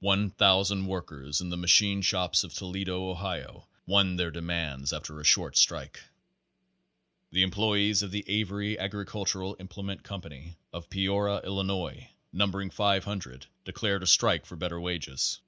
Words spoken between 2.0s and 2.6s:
shops of